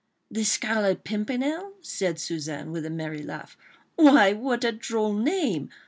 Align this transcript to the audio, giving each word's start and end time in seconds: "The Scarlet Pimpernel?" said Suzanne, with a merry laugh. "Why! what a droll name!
"The 0.31 0.43
Scarlet 0.43 1.03
Pimpernel?" 1.03 1.73
said 1.81 2.17
Suzanne, 2.17 2.71
with 2.71 2.87
a 2.87 2.89
merry 2.89 3.21
laugh. 3.21 3.55
"Why! 3.97 4.33
what 4.33 4.63
a 4.63 4.71
droll 4.71 5.13
name! 5.13 5.69